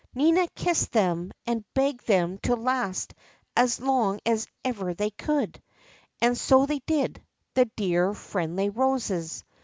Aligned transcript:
Nina 0.15 0.47
kissed 0.55 0.93
them 0.93 1.31
and 1.45 1.63
begged 1.75 2.07
them 2.07 2.39
to 2.39 2.55
last 2.55 3.13
as 3.55 3.79
long 3.79 4.19
as 4.25 4.47
ever 4.65 4.95
they 4.95 5.11
could! 5.11 5.61
And 6.19 6.35
so 6.35 6.65
they 6.65 6.79
did— 6.87 7.21
the 7.53 7.65
dear, 7.75 8.15
friendly 8.15 8.71
roses. 8.71 9.43